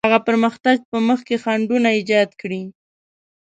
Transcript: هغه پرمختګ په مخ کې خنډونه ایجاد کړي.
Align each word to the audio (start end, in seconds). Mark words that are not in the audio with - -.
هغه 0.07 0.19
پرمختګ 0.27 0.77
په 0.91 0.97
مخ 1.07 1.19
کې 1.27 1.35
خنډونه 1.43 1.89
ایجاد 1.97 2.29
کړي. 2.41 2.61